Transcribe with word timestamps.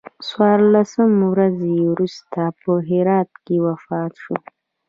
څوارلس 0.27 0.91
ورځې 1.31 1.75
وروسته 1.93 2.41
په 2.61 2.71
هرات 2.87 3.31
کې 3.45 3.55
وفات 3.67 4.11
شو. 4.23 4.35